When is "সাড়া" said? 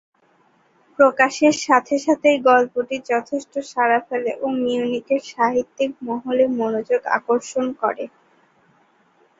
3.71-3.99